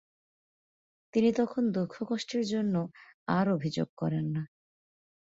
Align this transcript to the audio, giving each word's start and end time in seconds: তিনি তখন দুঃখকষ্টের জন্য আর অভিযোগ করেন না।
তিনি 1.13 1.29
তখন 1.33 1.63
দুঃখকষ্টের 1.71 2.43
জন্য 2.45 2.75
আর 3.29 3.45
অভিযোগ 3.49 3.87
করেন 3.97 4.25
না। 4.35 4.43